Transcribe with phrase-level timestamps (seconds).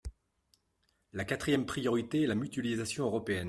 [1.13, 3.39] La quatrième priorité est la mutualisation européenne.